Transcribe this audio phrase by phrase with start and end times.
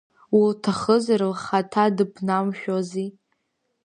[0.39, 3.07] Улҭахызар лхаҭа дыԥнамшәози.